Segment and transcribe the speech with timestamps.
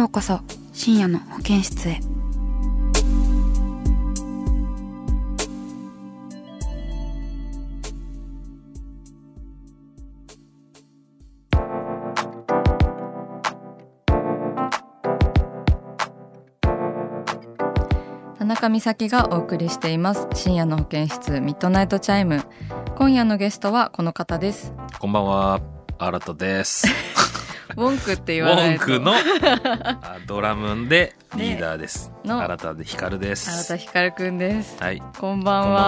[0.00, 0.40] ようこそ
[0.72, 2.00] 深夜の保健室へ。
[18.38, 20.26] 田中美咲がお送りしています。
[20.32, 22.42] 深夜の保健室ミッドナイトチャイム。
[22.96, 24.72] 今夜のゲストはこの方です。
[24.98, 25.60] こんばんは、
[25.98, 27.19] 新田です。
[27.76, 29.12] ウォンクってウ言わないとォンクの
[30.02, 32.12] あドラムでリーダーです。
[32.24, 33.50] の新田で光です。
[33.64, 35.02] 新田ひかるくんですはい。
[35.18, 35.80] こんばんはこんば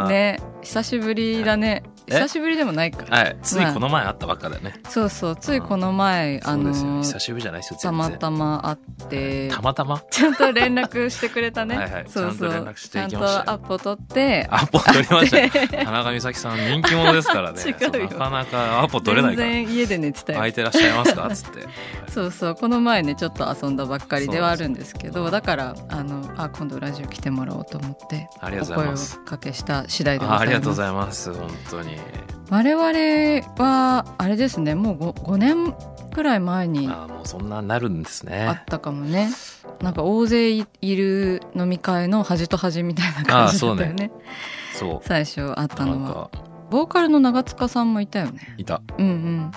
[0.00, 0.08] んは。。
[0.08, 3.36] ね久しぶりだねえ久しぶりでもないかはい。
[3.42, 4.74] ついこの前会ったばっかだよね。
[4.88, 7.18] そうそうついこの前あのそうですよ。
[7.18, 7.78] 久しぶりじゃないですよ。
[7.80, 8.10] たま。
[8.10, 10.02] たま会ってたまたま？
[10.10, 15.50] ちゃんと連絡してくれたねはいはいそうそうちゃんと連絡していきちゃんましたよとアポ取ってアポ取りましたよ。
[15.84, 17.62] 田中美咲さん人気者ですからね。
[17.82, 19.48] なかなかアポ取れないから。
[19.48, 21.30] 全然家で寝てたよ空いてらっしゃいますか？
[21.30, 21.66] つって。
[22.12, 29.20] そうそうこの前ねちょっと遊んだばっかりではあるんですけどだからあのあ今度ラジオ来てもらおうと思ってありがとうお声をございます。
[29.20, 31.32] かけした次第でございますあありがとうございます。
[31.32, 31.96] 本当に。
[32.50, 32.84] 我々
[33.58, 35.74] はあれですねもう 5, 5年
[36.12, 38.64] くらい前にあもうそんななるんですあねっ。
[38.66, 39.30] たかもね。
[39.80, 44.12] なんか大勢いいる飲み会の端と端みたいな感じだったよね。
[44.74, 45.06] そう。
[45.06, 46.28] 最初あったのは。
[46.30, 46.30] か。
[46.70, 48.54] ボーカルの長塚さんもいたよね。
[48.58, 48.82] いた。
[48.98, 49.52] うんうん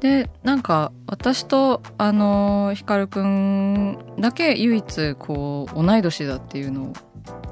[0.00, 6.92] でなんか私とあのひかるくんだけ唯一こう同い年だっていうの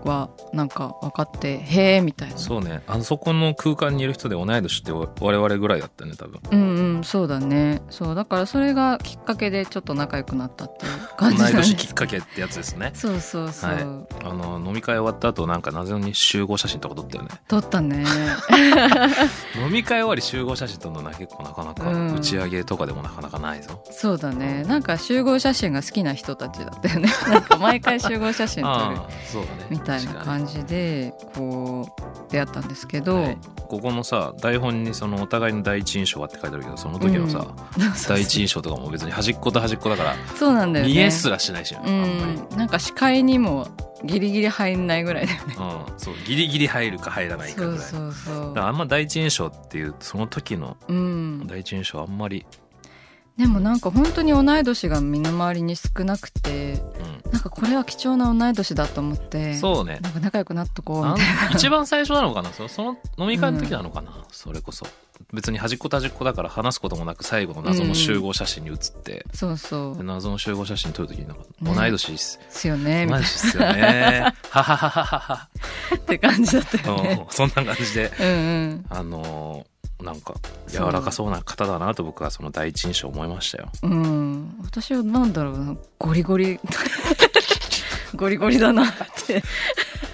[0.07, 2.39] はなんか分かってへえみたいな。
[2.39, 2.83] そうね。
[2.87, 6.41] あそこの空間にいる人で同い年って我々ぐらいだったね多分。
[6.51, 7.05] うんうん。
[7.05, 7.83] そうだね。
[7.91, 8.15] そう。
[8.15, 11.71] だからそれがきっかけでちょっと仲良くなったっていう同感じなんです。
[11.73, 12.93] い年きっかけってやつですね。
[12.95, 13.83] そうそうそう、はい。
[14.25, 17.31] あの飲み会終わった後なんか謎に集合写真とか撮ったよね。
[17.49, 18.05] 撮ったね。
[19.61, 22.17] 飲み会終わり集合写真撮るのな結構なかなかうん。
[22.17, 24.65] 打ち上げとかでもなかなかないぞ、そうだね。
[24.65, 27.09] なんか集合写真が好きな人たちだったよね。
[27.29, 29.67] なんか毎回集合写真撮るああそうだね。
[29.71, 33.39] みたいな感じでこう出会ったんですけど、にはい。
[33.69, 37.47] ここのさ台本にそのお互いの第一印象はって書いてあるけどその時のさ、
[38.09, 40.93] 第一印象とかも別に端っこと端っこだからそうなんだよね。
[40.93, 41.75] 見えすらしないし
[42.57, 43.69] なんか視界にも
[44.05, 45.57] ギリギリ入んないぐらいだよね。
[45.59, 45.63] う
[45.95, 47.87] ん、そうギリギリ入るか入らないかそうぐらい。
[47.87, 48.35] そうそう。
[48.49, 52.47] だからあんま第一印象っていうその時のうん第一印象あんまり、
[53.37, 56.83] でもなんか本当に同い年が身の回りに少なくて
[57.27, 59.99] うなんかこれは貴重な同い年だと思ってん、そうね。
[60.01, 61.51] なんか仲良くなっとこうみたいな。
[61.51, 64.87] 一番最初なのかなそその飲み会の時なのかな、それこそ。
[65.33, 69.97] 別に端っこと端っこだから話すこともなく最後の謎の集合写真に写って、そうそう。
[69.99, 71.75] で謎の集合写真撮る時になんかね。
[71.75, 74.33] 同い年です、ですよね同い年ですよね。
[74.51, 75.49] ははははは。
[75.95, 77.27] って感じだったよね。
[77.27, 77.35] うん。
[77.35, 78.11] そんな感じで。
[78.19, 78.87] うんうん。
[78.89, 80.34] あのーなんか
[80.69, 83.69] 柔らかそうな方だなと僕はその第一印象思いましたよ。
[83.83, 84.57] うん。
[84.62, 85.77] 私はなんだろうな。
[85.99, 86.61] ゴリゴリ。
[88.15, 88.93] ゴリゴリだなっ
[89.27, 89.43] て。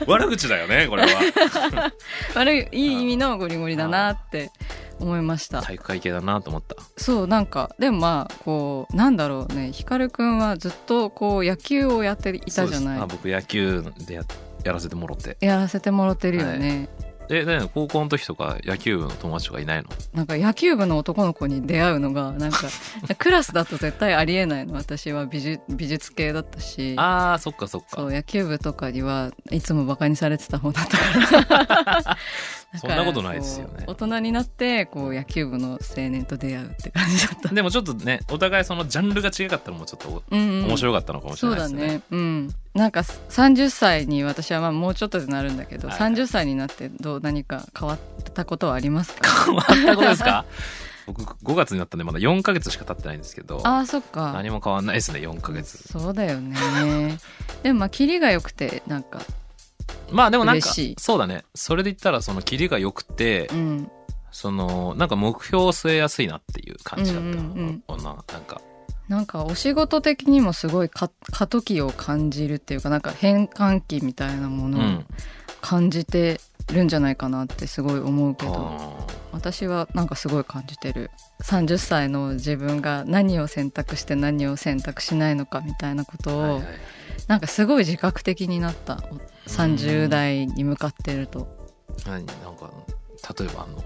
[0.07, 1.93] 悪口だよねこれは。
[2.35, 4.51] 悪いいい意味のゴリゴリだなって
[4.99, 5.63] 思いました。
[5.63, 6.77] 体育会系だなと思った。
[6.97, 9.73] そうなんかでもまあこうなんだろうね。
[9.73, 13.01] 光くんはずっとこう野球をやっていたじゃない。
[13.01, 14.23] あ僕野球でや
[14.65, 15.37] やらせてもろって。
[15.41, 16.89] やらせてもらってるよね、
[17.31, 19.89] えね高校の時とか野球部の友達とかいないの？
[20.13, 22.59] なんか野球部の男の子に出会うのがなんか
[23.19, 24.75] クラスだと絶対ありえないの。
[24.75, 26.95] 私は美術美術系だったし。
[26.99, 27.89] あーそっかそっか。
[27.97, 32.17] そう野球部とかにはいつもバカにされてた方だったから
[32.79, 33.85] そんなことないですよね。
[33.87, 35.79] 大人になってこう野球部の青
[36.09, 40.65] 年と出会うって感じだった、でもちょっとねお互いそのジャンルが違かったのもちょっとうんうん。
[40.67, 42.03] 面白かったのかもしれそうだないですね,、ね。
[42.11, 42.55] うん。
[42.75, 47.99] なんか30歳に私はまあもうちょっとでなるんだけど、はい30歳になってどう何か変わっ
[48.33, 49.45] たことはありますか？
[49.47, 50.45] 変わったことですか？
[51.05, 54.33] 僕5月になったんでまだ4ヶ月しか経ってないんですけどああそっか。
[54.35, 55.83] 何も変わんないですね4ヶ月。
[55.93, 56.57] そうだよね。
[57.65, 59.21] でもまあキリが良くてなんか
[60.11, 61.45] まあでもなんかそうだね。
[61.55, 63.91] それで言ったらそのキリが良くてうん。
[64.31, 68.61] そのなんか目標を据えやすいなっていう感じだったの、うんうんこんななんか。
[69.09, 75.07] なんかお仕事的にもすごいか過渡期を感じるっていうかなんか変換期みたいなものをうん。
[75.63, 76.41] 感じて
[76.73, 81.11] るんじゃないかなってすごい思うけど、あ私はなんかすごい感じてる。
[81.43, 86.65] 30歳の自分が何を選択して何を選択しないのかみたいなことを、ーはいはい。
[87.29, 89.05] なんかすごい自覚的になった
[89.47, 91.49] 30代に向かってると。
[92.07, 92.25] 何？
[92.27, 92.71] なんか
[93.39, 93.85] 例えばあの。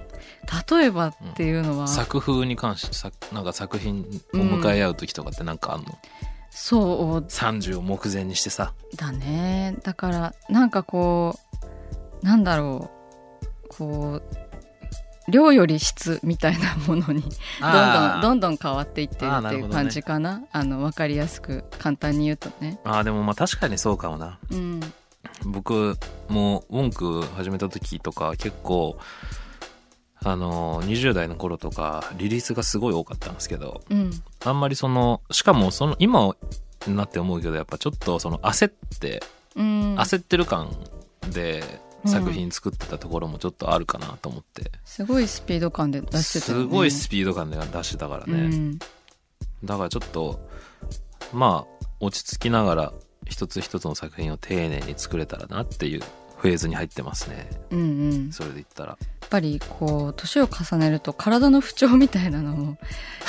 [0.78, 5.98] 例えばっていうのは、作風に関してさなんか作品を向かい合う時とかってなんかあんの、
[6.50, 7.26] そう。
[7.26, 8.72] 30を目前にしてさ。
[8.96, 9.76] だね。
[9.82, 11.38] だからなんかこ
[12.22, 12.96] うなんだろう。
[13.68, 14.36] こう
[15.28, 17.30] 量より質みたいなものにどん
[17.92, 20.44] どんどんどん変わっていってるっていう感じかな。
[20.52, 22.78] あの分かりやすく簡単に言うとね。
[22.84, 24.38] あーでもまあ確かにそうかもな。
[24.52, 24.80] うん
[25.44, 25.96] 僕
[26.28, 28.98] もウォンク始めた時とか結構
[30.24, 34.10] あの20代の頃とかリリースがすごい多かったんですけどうん。
[34.44, 36.34] あんまりそのしかもその今
[36.86, 39.22] になって思うけどやっぱちょっとその焦って
[39.54, 39.96] うん。
[39.96, 40.70] 焦ってる感
[41.32, 41.62] で
[42.04, 46.64] 作品作ってたところもちょっとあるかなと思って、すごいスピード感で出してたよね。
[46.64, 48.78] すごいスピード感で出してたからね、うん。
[49.64, 50.40] だからちょっと
[51.32, 52.92] まあ落ち着きながら
[53.26, 56.00] 一つ一つの作品を丁寧に作れたらなっていう
[56.38, 57.48] フェーズに入ってますね。
[57.70, 57.82] うんう
[58.28, 58.32] ん。
[58.32, 58.90] それで言ったら。
[58.90, 58.96] や
[59.26, 62.78] っぱりこう年を重ねると体の不調みたいなのも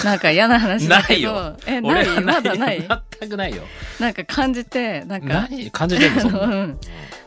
[0.04, 1.34] なんか嫌な話だけど。
[1.34, 1.58] ないよ。
[1.66, 2.06] えない？
[2.06, 2.88] はまだない？
[3.20, 3.64] 全くないよ。
[4.00, 5.48] なんか感じてなんか。
[5.50, 6.22] 何感じてんの？
[6.22, 6.60] そんな、あ のうん。
[6.60, 6.80] うん。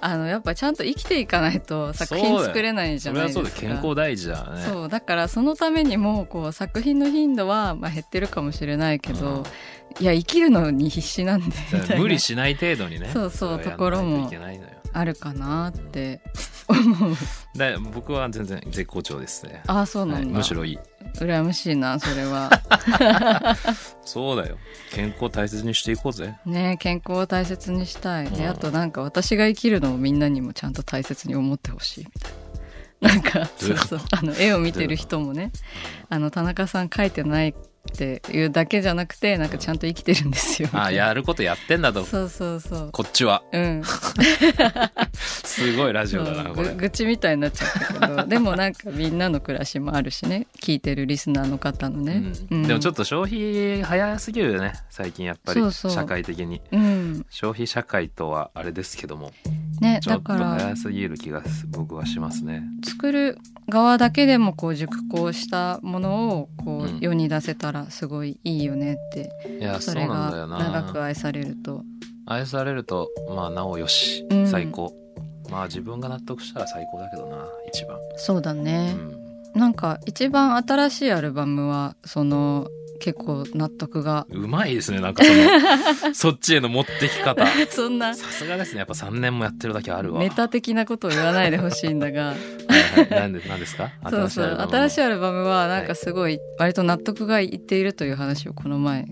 [0.02, 3.40] あのやっぱちゃんと生きていかないと作品作れないじゃないですか。
[3.40, 4.64] はそうだ健康第一だね。
[4.69, 9.43] そうだからそのためにもこう作品の頻度はまあ減ってるかもしれないけど、うん
[9.98, 11.46] いや生きるのに必死なんで。
[11.46, 13.10] みたいな無理しない程度にね。
[13.12, 14.31] そうそうところも
[14.92, 16.20] あるかなって。
[16.70, 17.16] 思う。
[17.54, 19.62] で僕は全然絶好調ですね。
[19.66, 20.78] ああそうなはいんだ、むしろいい。
[21.16, 22.50] 羨ましいなそれは。
[24.04, 24.56] そうだよ。
[24.92, 26.34] 健康大切にしていこうぜ。
[26.46, 28.31] ね健康を大切にしたい。
[28.31, 28.48] でうん。
[28.50, 32.04] あとなんか私が生きるのをみんなにもちゃんと大切に思ってほしい。
[32.04, 32.40] みたいな。
[33.00, 34.00] なんかそいうそう。
[34.10, 35.50] あの絵を見てる人もね。
[36.08, 37.54] あの田中さん描いてない
[37.88, 40.68] っていうだけじゃなくてなんかちゃんと生きてるんですよ。
[40.72, 42.04] あ やることやってんだと。
[42.04, 42.90] そうそうそう。
[42.92, 43.42] こっちは。
[43.52, 43.82] うん。
[45.14, 46.68] すごいラジオだなこれ。
[46.70, 48.26] ぐ愚痴みたいになっちゃったけど。
[48.28, 52.62] でもなんかみんなの暮らしもあるしね聞いてるリスナーの方のね、うん。
[52.64, 55.90] でもちょっっと消費早すぎるよね最近やっぱりそうそう。
[55.90, 56.60] 社会的に。
[56.60, 59.32] と、うん、消費社会とはあれですけども
[59.80, 60.50] ねちょっとだから。
[60.60, 62.62] 早すぎる気がす僕はしますね。
[62.84, 63.38] 作る
[63.68, 70.04] 側だけでもこう熟考したものをこう世に出せたらすごいいいよねって、いやそうんだ
[70.38, 71.84] よが長くな愛されると。
[72.26, 74.46] 愛されるとまあなおよしうん。
[74.46, 74.92] 最高、
[75.50, 79.12] まあ自分が納得したら最高だけどな一番、そうだうね、ん、
[79.54, 82.68] なんか一番新しいアルバムはその
[83.00, 84.26] 結構納得が。
[84.31, 85.31] うまいですねなんかそ
[86.08, 87.44] の そっちへの持ってき方。
[87.70, 88.14] そんな。
[88.14, 90.20] さすがですねやっぱ3年もやってるだけあるわ。
[90.20, 92.29] メタ的なことを言わないでほしいんだが。
[92.29, 93.11] はいはい。
[93.11, 93.91] なんでなんですか？
[94.11, 94.69] そうそう。
[94.70, 99.06] 新しいいアルバムはなんかすごい割と納得がいっているという話をこの前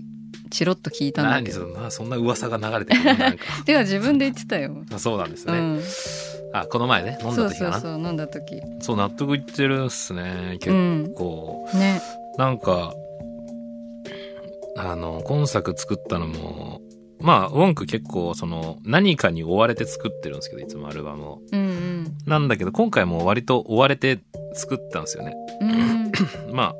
[0.51, 1.61] チロッと聞いたんだけど。
[1.67, 3.17] 何そんなそんな噂が流れてくるの？
[3.19, 3.45] なんか。
[3.65, 5.81] てか自分で言ってたよ、あそうなんですね、うん、
[6.53, 7.71] あこの前ね飲んそうだ時かな？
[7.73, 8.61] そうそうそう飲んだ時。
[8.87, 11.13] 納得いってるっすね結うん。
[11.15, 12.01] 構、ね。
[12.37, 12.93] なんか
[14.79, 16.79] あの今作作ったのも
[17.19, 21.41] まあウォンク結構その何かに追われて作ってるんですけどいつもアルバムを。
[21.51, 24.19] うんなんだけど今回も割と追われて
[24.53, 25.35] 作ったんですよね。
[25.59, 26.11] うんうん。
[26.55, 26.75] まあ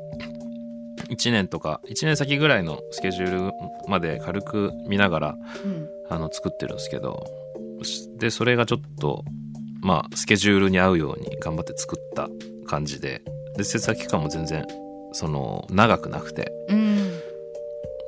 [1.10, 3.52] 1年とか1年先ぐらいのスケジュール
[3.86, 5.86] まで軽く見ながらうん。
[6.08, 7.24] あの作ってるんですけど
[8.18, 9.24] でそれがちょっと
[9.80, 12.28] まあスケジュールに合うように頑張って作った
[12.66, 13.22] 感じで
[13.56, 14.66] で制作期間も全然
[15.12, 16.50] その長くなくて。
[16.68, 16.99] うん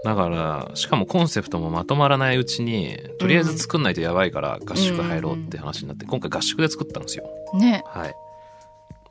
[0.05, 7.25] だからしかもコンセプトもまとまらないうちにとりあえず作んないとやばいから合宿入ろうって話になって今回合宿で作ったんですよ。
[7.55, 7.83] ね。
[7.87, 8.15] はい。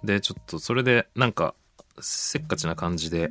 [0.04, 1.56] でちょっとそれでなんか
[2.00, 3.30] せっかちな感じで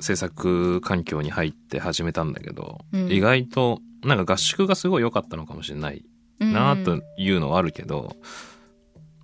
[0.00, 3.10] 制作環境に入って始めたんだけど、うん。
[3.10, 6.04] 意外となんか合宿がすごい良かったのかもしれない
[6.38, 8.16] なというのはあるけど、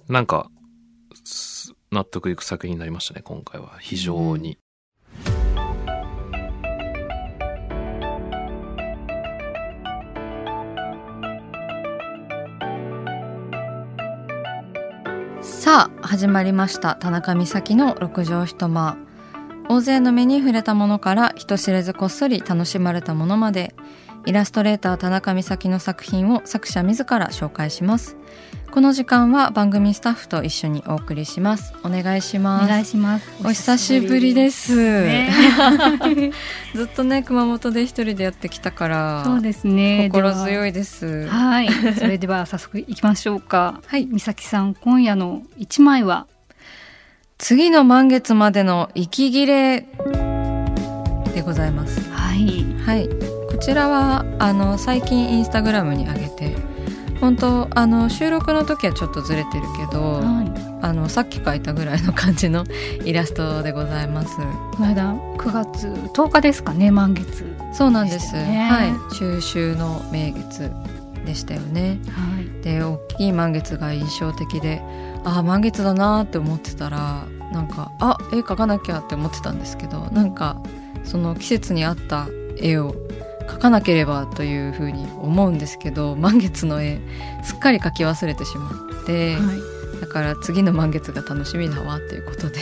[0.09, 0.51] なんか
[1.25, 3.77] す納得いく作品になりましたね今回は。
[3.81, 4.59] 非常に、
[15.73, 16.97] さあ始まりました。
[16.97, 18.99] 田中美咲の六畳一間。
[19.73, 23.75] 大勢の目に触れたものから人知れずこっそり楽しまれたものまで
[24.27, 28.19] イラストレーター田中美咲の作品を作者自ら紹介します。
[28.71, 31.73] この時間は番組スタッフと一緒にお送りします。
[31.85, 32.65] お願いします。
[32.67, 33.27] お願いします。
[33.43, 35.33] お久しぶりです、ね。
[36.77, 40.11] ずっとね熊本で一人でやってきたからそうですね。
[40.13, 41.27] 心強いいです。
[41.29, 41.71] はい。
[41.99, 43.81] それでは早速いきましょうか。
[43.87, 44.05] はい。
[44.05, 46.27] 美咲さん今夜の一枚は
[47.43, 49.81] 次の満月までの息切れ
[51.35, 52.09] でございます。
[52.09, 52.63] はい。
[52.85, 53.09] はい。
[53.51, 56.57] こちらはあの最近インスタグラムに上げて
[57.21, 62.65] 本当あの収録の時はちょっとずれてるけど、はあのさっき描いたぐらいの感じの
[63.05, 64.35] イラストでございます。
[64.35, 64.37] い
[64.77, 68.37] この間9月10日ですかね満月そうなんです。
[68.37, 69.17] はい。
[69.17, 70.71] 中秋の名月
[71.27, 71.99] でしたよね。
[72.09, 72.63] はい。
[72.63, 74.81] で大きい満月が印象的で
[75.25, 80.61] ああ満月だなーって思ってたらなんかあ絵描かなきゃって思ってたんですけどなんか
[81.05, 82.95] その季節に合った絵を
[83.49, 87.01] 描かなければというふうに思うんですけど満月の絵
[87.43, 90.01] すっかり描き忘れてしまって、はい。
[90.01, 92.59] だから次の満月が楽しみだわっていうことで。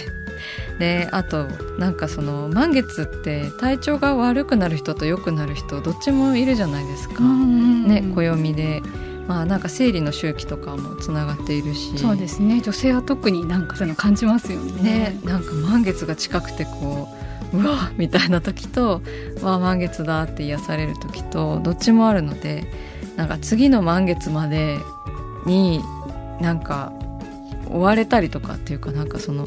[0.78, 1.44] であと
[1.78, 7.22] なんかその満月って体調が悪くなる人と良くなる人どっちもいるじゃないですか。
[7.22, 8.82] ね暦で
[9.30, 11.96] まあなんか生理の周期とかもつながっているし。
[11.96, 12.60] そうですね。
[12.60, 14.82] 女性は特になんかそういうの感じますよね。
[14.82, 17.06] ねなんか満月が近くてこ
[17.52, 19.02] ううわみたいな時と
[19.40, 22.64] わあ満月だって癒される時とどっちもあるので
[23.14, 24.78] なんか次の満月まで
[25.46, 25.80] に
[26.40, 26.92] なんか
[27.68, 29.46] 追われたりとかっていうかなんかその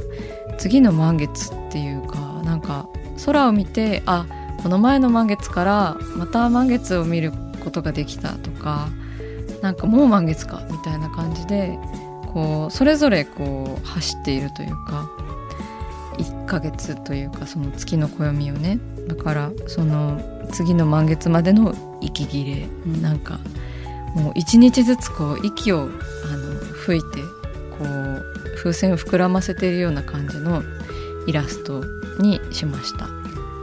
[0.59, 2.87] 次の満月っていうかなんか
[3.25, 4.27] 空を見てあ
[4.61, 7.33] この前の満月からまた満月を見る
[7.65, 8.87] ことができたとか
[9.63, 11.79] なんかもう満月かみたいな感じで
[12.34, 15.10] こうそれぞれこう走っているというか
[16.17, 18.77] 1ヶ月というかその月の暦をね
[19.08, 23.39] だからその次の満月までの息切れ、なんか
[24.13, 25.89] もう一日ずつこう息をあの
[26.74, 27.08] 吹いて
[27.79, 28.24] こう
[28.58, 30.62] 風船を膨らませているような感じの
[31.25, 31.84] イラスト
[32.20, 33.08] にしました。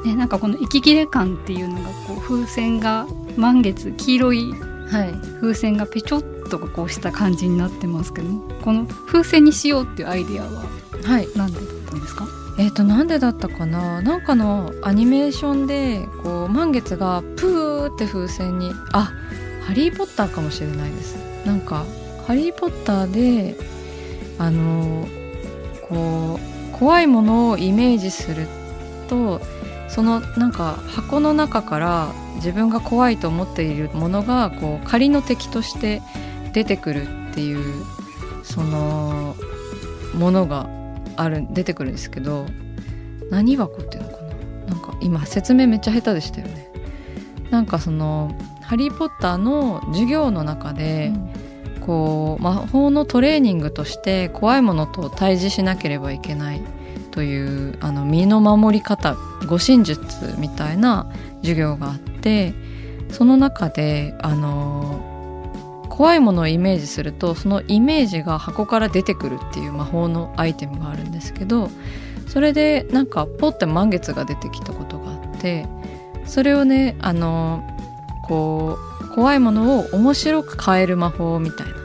[0.04, 4.54] ねなんかこの息切れ感っていうのがこう風船が満月黄色い
[4.90, 8.28] はい、風船がペチョッとこうした感じになってますけど
[8.62, 10.64] この風船にしようっていうアイディアは
[11.04, 12.26] はい、何でだったんですか？
[12.58, 14.02] えー、となんでだったかな？
[14.02, 19.12] なんかのアニメーションでこう満月がプーって風船にあ
[19.64, 21.16] ハリー・ポッターかもしれないです。
[21.46, 21.86] なんか
[22.26, 23.56] ハリー・ポッターで
[24.38, 25.08] あの
[25.88, 26.38] こ
[26.74, 28.46] う怖いものをイメージする
[29.08, 29.40] と
[29.94, 36.00] そのなんか箱の中から自分が怖いと思っているものがこう仮の敵として
[36.52, 37.84] 出てくるっていう
[38.44, 39.34] その
[40.14, 40.68] ものが
[41.16, 42.46] ある出てくるんですけど
[43.30, 44.30] 何箱っていうのかな？
[44.68, 46.70] なんか今説明めっちゃ下手でしたよね。
[47.50, 48.32] なんかその
[48.62, 51.12] 「ハリー・ポッター」の授業の中で、
[51.80, 56.62] こう魔法のトレーニングとして怖いものと対峙しなければいけない
[57.10, 62.54] というあの身の守り方護身術みたいな授業があって
[63.10, 65.06] その中であの
[65.88, 71.70] 怖いものをイメージするとそのイメージが箱から出てくるっていう魔法のアイテムがあるんですけど
[72.26, 75.66] それでなんかポッて満月が出てきたことがあって
[76.24, 77.62] それをねあの
[78.22, 81.79] こう怖いものを面白く変える魔法みたいな。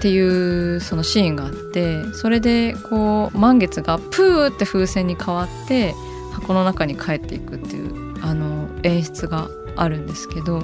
[0.00, 5.94] っていうそのシーンがあってそれでこう満月がプーって風船に変わって
[6.32, 10.62] 箱の中に帰っていくっていうあの演出があるんですけど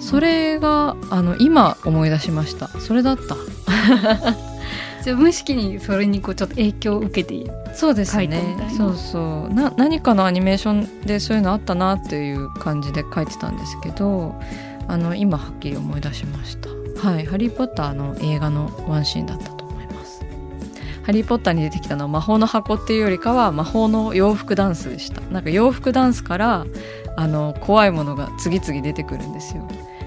[0.00, 2.68] それがあの今思い出しました。
[2.68, 3.36] それだった。
[5.04, 8.56] じゃあ無意識にそれにこうちょっと影響を受けてそうですね。
[8.76, 9.52] そうそう。
[9.52, 14.34] な何かのアニメーションでそういうのあったなっていう感じで書いてたんですけど
[14.86, 20.24] あの今はっきり思い出しましたはい「ハリー・ポッター」の映画のワンシーンだったと思います。
[21.04, 25.20] ハリー・ポッターに出てきたのは魔法の箱っていうよりかは魔法の洋服ダンスでした。
[25.32, 26.66] なんか洋服ダンスから
[27.16, 29.66] あの怖いものが次々出てくるんですよ。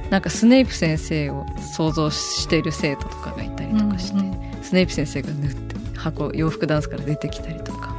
[0.10, 1.45] なんかスネイプ先生を
[1.75, 4.38] 想像している生徒とかがいたりとかして、うんうん。
[4.62, 7.95] スネイプ先生が縫って箱洋服ダンスから出てきたりとか。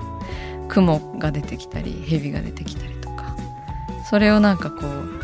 [0.68, 3.36] 雲が出てきたり蛇が出てきたりとか。
[4.08, 5.21] それをなんかこう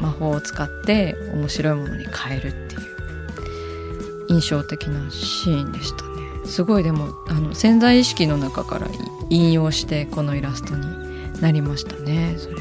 [0.00, 2.80] 魔法を使って面白いものに変えるっていう
[4.28, 6.10] 印象的なシーンでしたね。
[6.44, 8.88] すごいでもあの潜在意識の中から
[9.28, 12.60] 引用してこのイラストになりましたねそれは。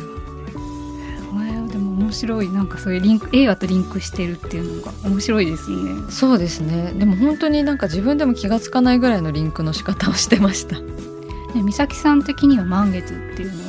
[1.68, 2.50] えでも面白い。
[2.50, 6.12] なんかそういうリンク映画とリンクしてるっていうのが面白いですね。
[6.12, 6.94] そうですね。
[6.94, 10.80] でも本当になんか自分でも気がつかないぐらいのリンクの仕方をしてました。
[10.80, 13.69] ね、美咲さん的には満月っていうの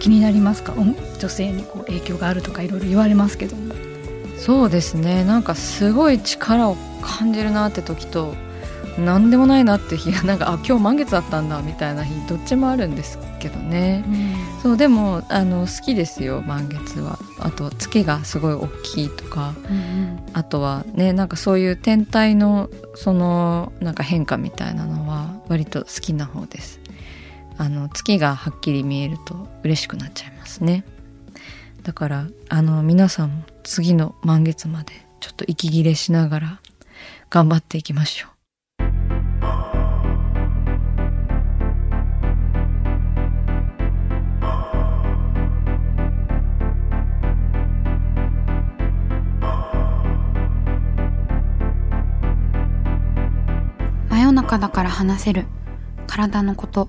[0.00, 0.74] 気になりますか？
[0.74, 3.74] 女性にこう影響があるとかいろいろ言われますけども。
[4.36, 5.22] そうですね。
[5.22, 8.34] なんかすごい力を感じるなって時と
[8.98, 17.18] 何でもないなって日が なんかあ今日満月だったんだみたいな日どっちもあるんですけどね、うん、そうでもあの好きですよ満月は。
[17.38, 26.79] あと月がすごい大きいとか、うんうん、あとはねなんかそういう天体のそのなんか変化みたいなのは割と好きな方です
[27.60, 30.82] あの月がはっきり見えると嬉しくなっちゃいますね。
[31.82, 36.60] だからあの皆さんも次の満月までちょっと息切れしながら
[37.28, 38.30] 頑張っていきましょう。
[54.08, 55.44] 真夜中だから話せる
[56.06, 56.88] 体のこと。